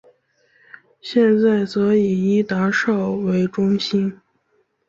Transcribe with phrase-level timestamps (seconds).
[0.99, 4.19] 现在则以伊达邵为中心。